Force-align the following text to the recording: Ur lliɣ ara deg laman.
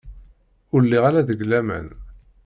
Ur 0.73 0.81
lliɣ 0.83 1.03
ara 1.09 1.27
deg 1.29 1.39
laman. 1.49 1.87